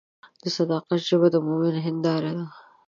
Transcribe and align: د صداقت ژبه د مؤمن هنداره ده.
د 0.41 0.43
صداقت 0.57 0.99
ژبه 1.09 1.27
د 1.33 1.35
مؤمن 1.45 1.75
هنداره 1.85 2.31
ده. 2.37 2.45